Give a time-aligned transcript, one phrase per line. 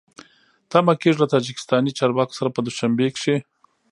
[0.71, 3.35] تمه کېږي له تاجکستاني چارواکو سره په دوشنبه کې